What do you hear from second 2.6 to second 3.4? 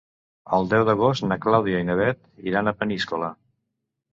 a Peníscola.